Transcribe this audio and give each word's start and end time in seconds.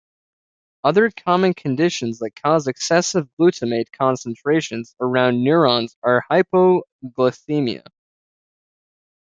Other 0.83 1.11
common 1.11 1.53
conditions 1.53 2.17
that 2.17 2.31
cause 2.35 2.65
excessive 2.65 3.29
glutamate 3.39 3.91
concentrations 3.91 4.95
around 4.99 5.43
neurons 5.43 5.95
are 6.01 6.25
hypoglycemia. 6.27 7.85